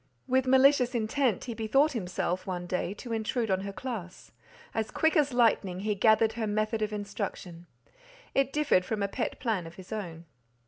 With 0.27 0.47
malicious 0.47 0.95
intent 0.95 1.43
he 1.43 1.53
bethought 1.53 1.91
himself, 1.91 2.47
one 2.47 2.65
day, 2.65 2.95
to 2.95 3.13
intrude 3.13 3.51
on 3.51 3.61
her 3.61 3.71
class; 3.71 4.31
as 4.73 4.89
quick 4.89 5.15
as 5.15 5.31
lightning 5.31 5.81
he 5.81 5.93
gathered 5.93 6.33
her 6.33 6.47
method 6.47 6.81
of 6.81 6.91
instruction; 6.91 7.67
it 8.33 8.51
differed 8.51 8.83
from 8.83 9.03
a 9.03 9.07
pet 9.07 9.39
plan 9.39 9.67
of 9.67 9.75
his 9.75 9.91
own. 9.93 10.25